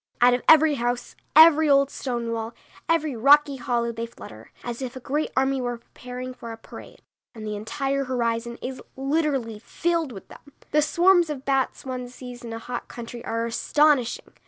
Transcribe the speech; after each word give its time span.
Out 0.19 0.33
of 0.33 0.41
every 0.49 0.73
house, 0.81 1.15
every 1.35 1.69
old 1.69 1.91
stone 1.91 2.31
wall, 2.31 2.55
every 2.89 3.15
rocky 3.15 3.57
hollow 3.57 3.91
they 3.91 4.07
flutter, 4.07 4.51
as 4.63 4.81
if 4.81 4.95
a 4.95 4.99
great 4.99 5.29
army 5.37 5.61
were 5.61 5.77
preparing 5.77 6.33
for 6.33 6.51
a 6.51 6.57
parade, 6.57 7.03
and 7.35 7.45
the 7.45 7.55
entire 7.55 8.05
horizon 8.05 8.57
is 8.63 8.81
literally 8.95 9.59
filled 9.59 10.11
with 10.11 10.27
them. 10.27 10.53
The 10.71 10.81
swarms 10.81 11.29
of 11.29 11.45
bats 11.45 11.85
one 11.85 12.09
sees 12.09 12.43
in 12.43 12.51
a 12.51 12.57
hot 12.57 12.87
country 12.87 13.23
are 13.23 13.45
astonishing. 13.45 14.33